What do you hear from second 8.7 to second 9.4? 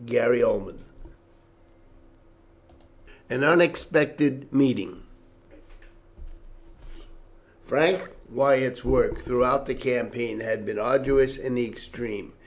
work